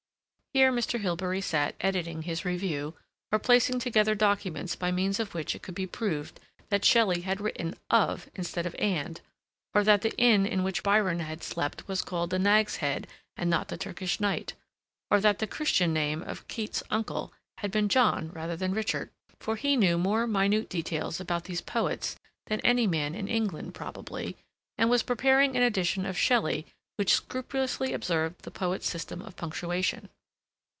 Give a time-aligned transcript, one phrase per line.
[0.53, 0.99] Here Mr.
[0.99, 2.93] Hilbery sat editing his review,
[3.31, 7.39] or placing together documents by means of which it could be proved that Shelley had
[7.39, 9.21] written "of" instead of "and,"
[9.73, 13.49] or that the inn in which Byron had slept was called the "Nag's Head" and
[13.49, 14.51] not the "Turkish Knight,"
[15.09, 19.09] or that the Christian name of Keats's uncle had been John rather than Richard,
[19.39, 24.35] for he knew more minute details about these poets than any man in England, probably,
[24.77, 26.65] and was preparing an edition of Shelley
[26.97, 30.09] which scrupulously observed the poet's system of punctuation.